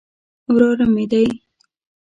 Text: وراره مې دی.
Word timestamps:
وراره 0.53 0.85
مې 0.95 1.03
دی. 1.11 1.27